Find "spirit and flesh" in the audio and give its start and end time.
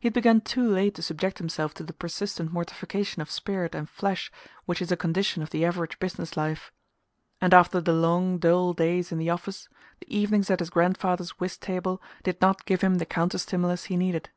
3.30-4.32